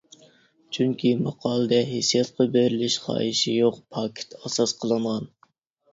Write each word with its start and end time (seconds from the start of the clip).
چۈنكى 0.77 1.11
ماقالىدە 1.25 1.77
ھېسسىياتقا 1.91 2.47
بېرىلىش 2.57 2.97
خاھىشى 3.07 3.55
يوق، 3.59 3.81
پاكىت 3.97 4.37
ئاساس 4.41 4.75
قىلىنغان. 4.83 5.33